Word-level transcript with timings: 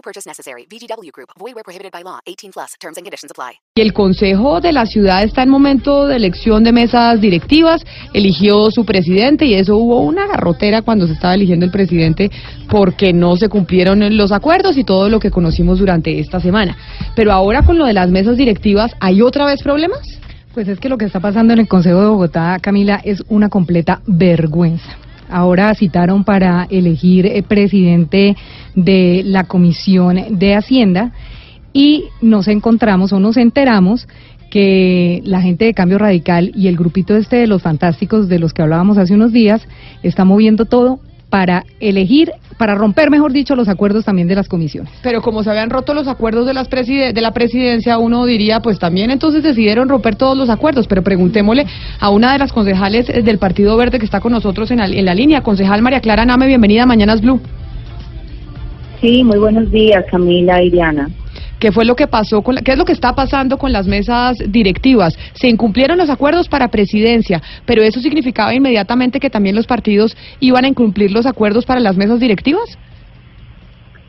No 0.00 0.02
purchase 0.02 0.26
necessary. 0.26 0.64
VGW 0.64 1.12
Group. 1.12 1.28
Void 1.38 1.54
where 1.54 1.62
prohibited 1.62 1.92
by 1.92 2.02
law. 2.02 2.20
18 2.24 2.52
plus. 2.52 2.72
Terms 2.80 2.96
and 2.96 3.04
conditions 3.04 3.30
apply. 3.30 3.60
Y 3.74 3.82
el 3.82 3.92
Consejo 3.92 4.62
de 4.62 4.72
la 4.72 4.86
Ciudad 4.86 5.22
está 5.22 5.42
en 5.42 5.50
momento 5.50 6.06
de 6.06 6.16
elección 6.16 6.64
de 6.64 6.72
mesas 6.72 7.20
directivas. 7.20 7.84
Eligió 8.14 8.70
su 8.70 8.86
presidente 8.86 9.44
y 9.44 9.52
eso 9.52 9.76
hubo 9.76 10.00
una 10.00 10.26
garrotera 10.26 10.80
cuando 10.80 11.06
se 11.06 11.12
estaba 11.12 11.34
eligiendo 11.34 11.66
el 11.66 11.70
presidente 11.70 12.30
porque 12.70 13.12
no 13.12 13.36
se 13.36 13.50
cumplieron 13.50 14.16
los 14.16 14.32
acuerdos 14.32 14.78
y 14.78 14.84
todo 14.84 15.10
lo 15.10 15.20
que 15.20 15.30
conocimos 15.30 15.78
durante 15.78 16.18
esta 16.18 16.40
semana. 16.40 16.78
Pero 17.14 17.30
ahora 17.32 17.62
con 17.62 17.76
lo 17.76 17.84
de 17.84 17.92
las 17.92 18.08
mesas 18.08 18.38
directivas, 18.38 18.92
¿hay 19.00 19.20
otra 19.20 19.44
vez 19.44 19.62
problemas? 19.62 20.00
Pues 20.54 20.66
es 20.66 20.80
que 20.80 20.88
lo 20.88 20.96
que 20.96 21.04
está 21.04 21.20
pasando 21.20 21.52
en 21.52 21.58
el 21.58 21.68
Consejo 21.68 22.00
de 22.00 22.08
Bogotá, 22.08 22.58
Camila, 22.62 23.02
es 23.04 23.22
una 23.28 23.50
completa 23.50 24.00
vergüenza. 24.06 24.96
Ahora 25.30 25.74
citaron 25.74 26.24
para 26.24 26.66
elegir 26.70 27.26
eh, 27.26 27.42
presidente 27.42 28.36
de 28.74 29.22
la 29.24 29.44
Comisión 29.44 30.38
de 30.38 30.54
Hacienda 30.54 31.12
y 31.72 32.04
nos 32.20 32.48
encontramos 32.48 33.12
o 33.12 33.20
nos 33.20 33.36
enteramos 33.36 34.08
que 34.50 35.22
la 35.24 35.40
gente 35.40 35.64
de 35.64 35.74
Cambio 35.74 35.98
Radical 35.98 36.50
y 36.54 36.66
el 36.66 36.76
grupito 36.76 37.16
este 37.16 37.36
de 37.36 37.46
los 37.46 37.62
fantásticos 37.62 38.28
de 38.28 38.40
los 38.40 38.52
que 38.52 38.62
hablábamos 38.62 38.98
hace 38.98 39.14
unos 39.14 39.32
días 39.32 39.62
está 40.02 40.24
moviendo 40.24 40.64
todo 40.64 40.98
para 41.30 41.64
elegir, 41.78 42.32
para 42.58 42.74
romper, 42.74 43.08
mejor 43.10 43.32
dicho, 43.32 43.54
los 43.54 43.68
acuerdos 43.68 44.04
también 44.04 44.28
de 44.28 44.34
las 44.34 44.48
comisiones. 44.48 44.92
Pero 45.02 45.22
como 45.22 45.42
se 45.42 45.50
habían 45.50 45.70
roto 45.70 45.94
los 45.94 46.08
acuerdos 46.08 46.44
de, 46.44 46.52
las 46.52 46.68
preside 46.68 47.12
de 47.12 47.20
la 47.20 47.30
presidencia, 47.30 47.98
uno 47.98 48.26
diría, 48.26 48.60
pues 48.60 48.78
también 48.78 49.10
entonces 49.10 49.42
decidieron 49.42 49.88
romper 49.88 50.16
todos 50.16 50.36
los 50.36 50.50
acuerdos. 50.50 50.86
Pero 50.88 51.02
preguntémosle 51.02 51.66
a 52.00 52.10
una 52.10 52.32
de 52.32 52.38
las 52.38 52.52
concejales 52.52 53.08
eh, 53.08 53.22
del 53.22 53.38
Partido 53.38 53.76
Verde 53.76 53.98
que 53.98 54.04
está 54.04 54.20
con 54.20 54.32
nosotros 54.32 54.70
en 54.70 54.78
la, 54.78 54.86
en 54.86 55.04
la 55.04 55.14
línea, 55.14 55.42
concejal 55.42 55.80
María 55.80 56.00
Clara 56.00 56.26
Name, 56.26 56.48
bienvenida 56.48 56.82
a 56.82 56.86
Mañanas 56.86 57.20
Blue. 57.20 57.40
Sí, 59.00 59.24
muy 59.24 59.38
buenos 59.38 59.70
días, 59.70 60.04
Camila 60.10 60.62
y 60.62 60.70
Diana. 60.70 61.08
¿Qué 61.60 61.72
fue 61.72 61.84
lo 61.84 61.94
que 61.94 62.06
pasó 62.06 62.40
con 62.40 62.54
la- 62.54 62.62
qué 62.62 62.72
es 62.72 62.78
lo 62.78 62.86
que 62.86 62.92
está 62.92 63.14
pasando 63.14 63.58
con 63.58 63.70
las 63.70 63.86
mesas 63.86 64.38
directivas? 64.48 65.14
Se 65.34 65.46
incumplieron 65.46 65.98
los 65.98 66.08
acuerdos 66.08 66.48
para 66.48 66.68
presidencia, 66.68 67.42
pero 67.66 67.82
eso 67.82 68.00
significaba 68.00 68.54
inmediatamente 68.54 69.20
que 69.20 69.28
también 69.28 69.54
los 69.54 69.66
partidos 69.66 70.16
iban 70.40 70.64
a 70.64 70.68
incumplir 70.68 71.12
los 71.12 71.26
acuerdos 71.26 71.66
para 71.66 71.78
las 71.78 71.98
mesas 71.98 72.18
directivas? 72.18 72.78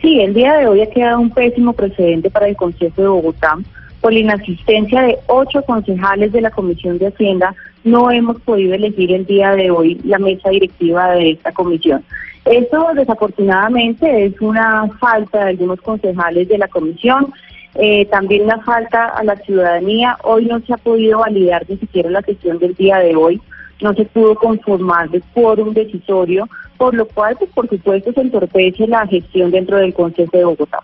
Sí, 0.00 0.20
el 0.20 0.34
día 0.34 0.54
de 0.54 0.68
hoy 0.68 0.82
ha 0.82 0.90
quedado 0.90 1.18
un 1.18 1.30
pésimo 1.30 1.72
precedente 1.72 2.30
para 2.30 2.46
el 2.46 2.56
Consejo 2.56 3.02
de 3.02 3.08
Bogotá. 3.08 3.56
Por 4.00 4.12
la 4.12 4.20
inasistencia 4.20 5.02
de 5.02 5.18
ocho 5.26 5.62
concejales 5.62 6.32
de 6.32 6.40
la 6.40 6.50
Comisión 6.50 6.98
de 6.98 7.08
Hacienda, 7.08 7.54
no 7.84 8.10
hemos 8.12 8.40
podido 8.42 8.74
elegir 8.74 9.12
el 9.12 9.26
día 9.26 9.50
de 9.52 9.70
hoy 9.70 10.00
la 10.04 10.18
mesa 10.18 10.50
directiva 10.50 11.12
de 11.12 11.32
esta 11.32 11.52
comisión. 11.52 12.04
Esto, 12.44 12.88
desafortunadamente, 12.94 14.26
es 14.26 14.40
una 14.40 14.88
falta 14.98 15.44
de 15.44 15.50
algunos 15.50 15.80
concejales 15.80 16.48
de 16.48 16.58
la 16.58 16.66
comisión, 16.68 17.32
eh, 17.76 18.04
también 18.06 18.44
una 18.44 18.58
falta 18.60 19.06
a 19.06 19.22
la 19.22 19.36
ciudadanía. 19.36 20.18
Hoy 20.24 20.46
no 20.46 20.60
se 20.60 20.74
ha 20.74 20.76
podido 20.76 21.20
validar 21.20 21.64
ni 21.68 21.76
siquiera 21.76 22.10
la 22.10 22.22
sesión 22.22 22.58
del 22.58 22.74
día 22.74 22.98
de 22.98 23.14
hoy, 23.14 23.40
no 23.80 23.94
se 23.94 24.04
pudo 24.06 24.34
conformar 24.34 25.08
de 25.10 25.22
quórum 25.32 25.72
decisorio, 25.72 26.48
por 26.76 26.94
lo 26.94 27.06
cual, 27.06 27.36
pues, 27.38 27.50
por 27.50 27.68
supuesto, 27.68 28.12
se 28.12 28.20
entorpece 28.20 28.88
la 28.88 29.06
gestión 29.06 29.52
dentro 29.52 29.76
del 29.78 29.94
Consejo 29.94 30.36
de 30.36 30.44
Bogotá. 30.44 30.80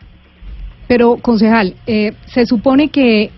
Pero, 0.86 1.16
concejal, 1.16 1.74
eh, 1.86 2.12
se 2.26 2.46
supone 2.46 2.88
que 2.88 3.30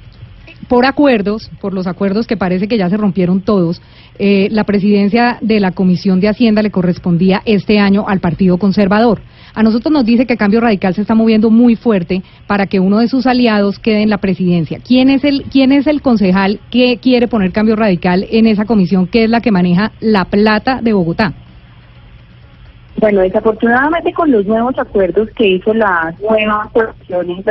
por 0.71 0.87
acuerdos, 0.87 1.51
por 1.61 1.75
los 1.75 1.89
acuerdos 1.89 2.29
que 2.29 2.37
parece 2.37 2.69
que 2.69 2.79
ya 2.79 2.89
se 2.89 2.97
rompieron 2.97 3.41
todos, 3.41 3.83
eh, 4.21 4.47
la 4.53 4.63
presidencia 4.63 5.37
de 5.41 5.59
la 5.59 5.73
Comisión 5.73 6.21
de 6.21 6.29
Hacienda 6.29 6.63
le 6.63 6.71
correspondía 6.71 7.43
este 7.45 7.81
año 7.81 8.05
al 8.07 8.21
Partido 8.21 8.57
Conservador. 8.57 9.21
A 9.53 9.65
nosotros 9.65 9.93
nos 9.93 10.05
dice 10.05 10.27
que 10.27 10.37
Cambio 10.37 10.61
Radical 10.61 10.95
se 10.95 11.01
está 11.01 11.17
moviendo 11.17 11.51
muy 11.51 11.75
fuerte 11.75 12.23
para 12.47 12.67
que 12.67 12.79
uno 12.79 12.99
de 12.99 13.09
sus 13.09 13.27
aliados 13.27 13.81
quede 13.81 14.03
en 14.03 14.11
la 14.11 14.19
presidencia. 14.19 14.79
¿Quién 14.79 15.11
es 15.11 15.25
el, 15.25 15.43
quién 15.51 15.73
es 15.73 15.89
el 15.89 16.03
concejal 16.03 16.61
que 16.71 16.99
quiere 16.99 17.27
poner 17.27 17.51
Cambio 17.51 17.75
Radical 17.75 18.25
en 18.31 18.47
esa 18.47 18.65
comisión 18.65 19.09
que 19.09 19.25
es 19.25 19.31
la 19.31 19.41
que 19.41 19.51
maneja 19.51 19.91
la 19.99 20.27
plata 20.27 20.81
de 20.81 20.93
Bogotá? 20.93 21.33
Bueno, 23.01 23.23
desafortunadamente 23.23 24.13
con 24.13 24.31
los 24.31 24.47
nuevos 24.47 24.79
acuerdos 24.79 25.31
que 25.35 25.49
hizo 25.49 25.75
la 25.75 26.15
nueva 26.21 26.71
coalición 26.73 27.29
en 27.29 27.43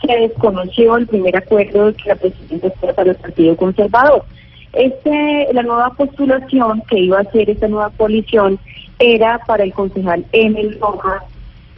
se 0.00 0.12
desconoció 0.12 0.96
el 0.96 1.06
primer 1.06 1.36
acuerdo 1.36 1.92
que 1.94 2.08
la 2.08 2.16
presidenta 2.16 2.68
para 2.94 3.10
el 3.10 3.16
Partido 3.16 3.56
Conservador. 3.56 4.24
Este, 4.72 5.48
la 5.52 5.62
nueva 5.62 5.90
postulación 5.90 6.82
que 6.88 6.98
iba 6.98 7.18
a 7.18 7.22
hacer 7.22 7.48
esta 7.48 7.68
nueva 7.68 7.90
coalición 7.96 8.58
era 8.98 9.38
para 9.46 9.64
el 9.64 9.72
concejal 9.72 10.24
Emil 10.32 10.78
Rojas, 10.80 11.22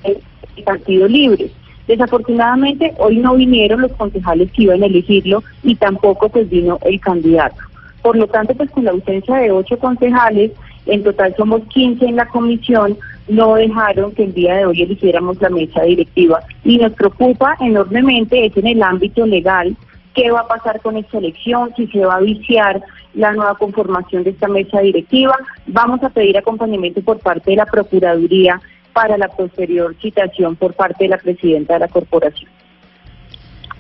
el 0.05 0.19
Partido 0.65 1.07
Libre. 1.07 1.51
Desafortunadamente 1.87 2.93
hoy 2.99 3.17
no 3.17 3.35
vinieron 3.35 3.81
los 3.81 3.93
concejales 3.93 4.51
que 4.53 4.65
iban 4.65 4.83
a 4.83 4.87
elegirlo 4.87 5.43
y 5.63 5.75
tampoco 5.75 6.29
pues 6.29 6.49
vino 6.51 6.79
el 6.83 7.01
candidato. 7.01 7.57
Por 8.03 8.17
lo 8.17 8.27
tanto, 8.27 8.55
pues 8.55 8.71
con 8.71 8.85
la 8.85 8.91
ausencia 8.91 9.37
de 9.37 9.51
ocho 9.51 9.79
concejales, 9.79 10.53
en 10.87 11.03
total 11.03 11.35
somos 11.37 11.63
15 11.69 12.05
en 12.05 12.17
la 12.17 12.27
comisión, 12.27 12.97
no 13.29 13.55
dejaron 13.55 14.13
que 14.13 14.25
el 14.25 14.35
día 14.35 14.57
de 14.57 14.67
hoy 14.67 14.83
eligiéramos 14.83 15.41
la 15.41 15.51
mesa 15.51 15.83
directiva. 15.83 16.41
Y 16.65 16.79
nos 16.79 16.93
preocupa 16.93 17.57
enormemente, 17.61 18.47
es 18.47 18.57
en 18.57 18.67
el 18.67 18.83
ámbito 18.83 19.27
legal, 19.27 19.77
qué 20.15 20.31
va 20.31 20.41
a 20.41 20.49
pasar 20.49 20.81
con 20.81 20.97
esta 20.97 21.19
elección, 21.19 21.73
si 21.77 21.87
se 21.89 22.05
va 22.05 22.17
a 22.17 22.21
viciar 22.21 22.83
la 23.15 23.33
nueva 23.33 23.55
conformación 23.55 24.25
de 24.25 24.31
esta 24.31 24.49
mesa 24.49 24.81
directiva. 24.81 25.37
Vamos 25.67 26.03
a 26.03 26.11
pedir 26.11 26.37
acompañamiento 26.39 27.03
por 27.03 27.19
parte 27.19 27.51
de 27.51 27.57
la 27.57 27.67
Procuraduría 27.67 28.61
para 28.93 29.17
la 29.17 29.29
posterior 29.29 29.95
citación 30.01 30.57
por 30.57 30.75
parte 30.75 31.05
de 31.05 31.11
la 31.11 31.19
presidenta 31.19 31.75
de 31.75 31.81
la 31.81 31.89
corporación. 31.89 32.51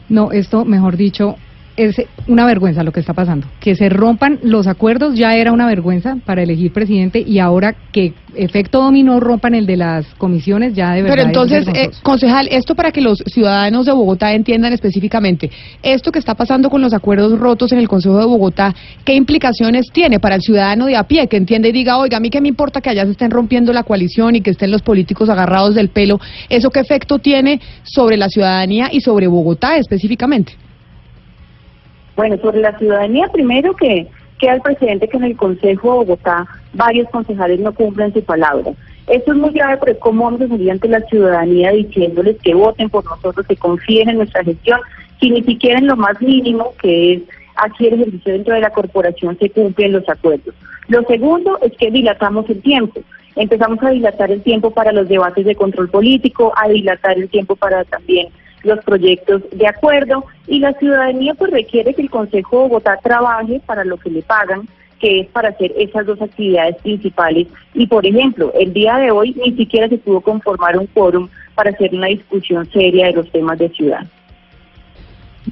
No, 0.09 0.33
esto, 0.33 0.65
mejor 0.65 0.97
dicho, 0.97 1.37
es 1.79 2.03
una 2.27 2.45
vergüenza 2.45 2.83
lo 2.83 2.93
que 2.93 3.01
está 3.01 3.15
pasando. 3.15 3.47
Que 3.61 3.77
se 3.77 3.89
rompan 3.89 4.41
los 4.43 4.67
acuerdos 4.67 5.15
ya 5.15 5.37
era 5.37 5.53
una 5.53 5.67
vergüenza 5.67 6.17
para 6.27 6.43
elegir 6.43 6.73
presidente 6.73 7.21
y 7.21 7.39
ahora 7.39 7.75
que 7.93 8.13
efecto 8.35 8.83
dominó 8.83 9.21
rompan 9.21 9.55
el 9.55 9.65
de 9.65 9.77
las 9.77 10.07
comisiones 10.17 10.75
ya 10.75 10.93
de 10.93 11.03
verdad. 11.03 11.17
Pero 11.17 11.23
es 11.23 11.29
entonces, 11.29 11.69
eh, 11.75 11.91
concejal, 12.03 12.49
esto 12.51 12.75
para 12.75 12.91
que 12.91 13.01
los 13.01 13.23
ciudadanos 13.27 13.87
de 13.87 13.93
Bogotá 13.93 14.33
entiendan 14.33 14.73
específicamente, 14.73 15.51
esto 15.83 16.11
que 16.11 16.19
está 16.19 16.35
pasando 16.35 16.69
con 16.69 16.83
los 16.83 16.93
acuerdos 16.93 17.39
rotos 17.39 17.73
en 17.73 17.79
el 17.79 17.89
Consejo 17.89 18.19
de 18.19 18.27
Bogotá, 18.27 18.75
¿qué 19.05 19.15
implicaciones 19.15 19.87
tiene 19.93 20.19
para 20.19 20.35
el 20.35 20.43
ciudadano 20.43 20.87
de 20.87 20.97
a 20.97 21.05
pie 21.05 21.29
que 21.29 21.37
entiende 21.37 21.69
y 21.69 21.73
diga, 21.73 21.99
oiga, 21.99 22.17
a 22.17 22.21
mí 22.21 22.29
qué 22.29 22.41
me 22.41 22.49
importa 22.49 22.81
que 22.81 22.91
allá 22.91 23.05
se 23.05 23.13
estén 23.13 23.31
rompiendo 23.31 23.73
la 23.73 23.85
coalición 23.85 24.35
y 24.35 24.41
que 24.41 24.51
estén 24.51 24.73
los 24.73 24.83
políticos 24.83 25.29
agarrados 25.29 25.77
del 25.77 25.91
pelo? 25.91 26.21
¿Eso 26.49 26.71
qué 26.71 26.81
efecto 26.81 27.21
tiene 27.21 27.61
sobre 27.85 28.17
la 28.17 28.29
ciudadanía 28.29 28.89
y 28.93 29.01
sobre 29.01 29.29
Bogotá 29.29 29.77
específicamente? 29.77 30.55
Bueno, 32.19 32.37
sobre 32.39 32.61
la 32.61 32.77
ciudadanía, 32.77 33.29
primero 33.29 33.77
que 33.77 34.09
queda 34.41 34.55
el 34.55 34.61
presidente 34.61 35.07
que 35.07 35.17
en 35.19 35.23
el 35.23 35.37
Consejo 35.37 35.89
de 35.89 35.99
Bogotá 35.99 36.49
varios 36.73 37.09
concejales 37.11 37.61
no 37.61 37.73
cumplen 37.73 38.13
su 38.13 38.25
palabra. 38.25 38.73
Esto 39.07 39.31
es 39.31 39.39
muy 39.39 39.51
grave 39.51 39.77
porque 39.77 40.01
cómo 40.01 40.25
vamos 40.25 40.41
a 40.41 40.49
salir 40.49 40.69
ante 40.69 40.89
la 40.89 41.01
ciudadanía 41.03 41.71
diciéndoles 41.71 42.37
que 42.43 42.55
voten 42.55 42.91
por 42.91 43.05
nosotros, 43.05 43.47
que 43.47 43.55
confíen 43.55 44.09
en 44.09 44.17
nuestra 44.17 44.43
gestión, 44.43 44.81
si 45.21 45.31
ni 45.31 45.45
siquiera 45.45 45.79
en 45.79 45.87
lo 45.87 45.97
más 45.97 46.21
mínimo 46.21 46.73
que 46.83 47.13
es 47.13 47.23
aquí 47.55 47.87
el 47.87 48.01
ejercicio 48.01 48.33
dentro 48.33 48.55
de 48.55 48.63
la 48.63 48.71
corporación 48.71 49.39
se 49.39 49.51
cumplen 49.51 49.93
los 49.93 50.09
acuerdos. 50.09 50.57
Lo 50.89 51.05
segundo 51.05 51.57
es 51.63 51.71
que 51.77 51.93
dilatamos 51.93 52.51
el 52.51 52.61
tiempo. 52.63 53.01
Empezamos 53.37 53.81
a 53.85 53.91
dilatar 53.91 54.33
el 54.33 54.43
tiempo 54.43 54.73
para 54.73 54.91
los 54.91 55.09
debates 55.09 55.47
de 55.47 55.55
control 55.55 55.89
político, 55.89 56.53
a 56.57 56.67
dilatar 56.69 57.17
el 57.17 57.29
tiempo 57.29 57.55
para 57.55 57.85
también 57.85 58.27
los 58.63 58.85
proyectos 58.85 59.43
de 59.53 59.67
acuerdo 59.67 60.25
y 60.47 60.59
la 60.59 60.73
ciudadanía 60.75 61.35
pues 61.35 61.51
requiere 61.51 61.95
que 61.95 62.03
el 62.03 62.11
Consejo 62.11 62.57
de 62.57 62.63
Bogotá 62.63 62.99
trabaje 63.03 63.61
para 63.67 63.85
lo 63.85 63.97
que 63.97 64.11
le 64.11 64.23
pagan, 64.23 64.69
que 65.01 65.21
es 65.21 65.27
para 65.29 65.51
hacer 65.51 65.73
esas 65.77 66.07
dos 66.07 66.21
actividades 66.21 66.77
principales. 66.83 67.47
Y 67.75 67.87
por 67.87 68.05
ejemplo, 68.05 68.53
el 68.59 68.73
día 68.73 68.97
de 68.97 69.11
hoy 69.11 69.35
ni 69.35 69.53
siquiera 69.57 69.89
se 69.89 69.99
pudo 69.99 70.21
conformar 70.21 70.77
un 70.77 70.87
quórum 70.87 71.29
para 71.55 71.71
hacer 71.71 71.95
una 71.95 72.09
discusión 72.09 72.69
seria 72.71 73.07
de 73.07 73.15
los 73.15 73.31
temas 73.31 73.59
de 73.59 73.69
ciudad. 73.71 74.07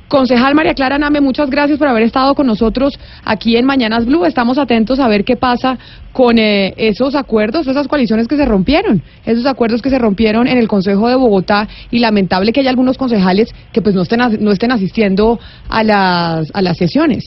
Concejal 0.09 0.55
María 0.55 0.75
Clara 0.75 0.99
Name, 0.99 1.21
muchas 1.21 1.51
gracias 1.51 1.79
por 1.79 1.89
haber 1.89 2.03
estado 2.03 2.35
con 2.35 2.47
nosotros 2.47 2.99
aquí 3.25 3.57
en 3.57 3.65
Mañanas 3.65 4.07
Blue. 4.07 4.25
Estamos 4.25 4.59
atentos 4.59 5.01
a 5.01 5.09
ver 5.09 5.25
qué 5.25 5.37
pasa 5.37 5.79
con 6.13 6.39
eh, 6.39 6.75
esos 6.77 7.15
acuerdos, 7.15 7.67
esas 7.67 7.89
coaliciones 7.89 8.27
que 8.27 8.37
se 8.37 8.45
rompieron, 8.45 9.03
esos 9.25 9.47
acuerdos 9.47 9.83
que 9.83 9.91
se 9.91 9.99
rompieron 9.99 10.49
en 10.49 10.59
el 10.59 10.69
Consejo 10.69 11.09
de 11.09 11.15
Bogotá 11.15 11.69
y 11.91 11.99
lamentable 11.99 12.53
que 12.53 12.61
haya 12.61 12.71
algunos 12.71 12.97
concejales 12.97 13.53
que 13.73 13.83
pues 13.83 13.95
no 13.95 14.03
estén, 14.03 14.21
no 14.41 14.51
estén 14.51 14.73
asistiendo 14.73 15.39
a 15.69 15.85
las, 15.85 16.51
a 16.55 16.63
las 16.63 16.77
sesiones. 16.77 17.25